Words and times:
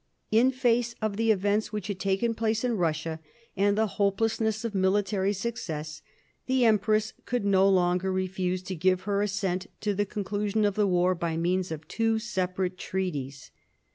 In 0.31 0.49
face 0.49 0.95
of 0.99 1.15
the 1.15 1.29
events 1.29 1.71
which 1.71 1.85
had 1.85 1.99
taken 1.99 2.33
place 2.33 2.63
in 2.63 2.75
Kussia, 2.75 3.19
and 3.55 3.77
the 3.77 3.85
hopelessness 4.01 4.65
of 4.65 4.73
military 4.73 5.31
success, 5.31 6.01
the 6.47 6.65
empress 6.65 7.13
could 7.25 7.45
no 7.45 7.69
longer 7.69 8.11
refuse 8.11 8.63
to 8.63 8.75
give 8.75 9.01
her 9.01 9.21
assent 9.21 9.67
to 9.81 9.93
the 9.93 10.07
conclusion 10.07 10.65
of 10.65 10.73
the 10.73 10.87
war 10.87 11.13
by 11.13 11.37
means 11.37 11.69
of 11.71 11.87
two 11.87 12.17
separate 12.17 12.79
treaties. 12.79 13.51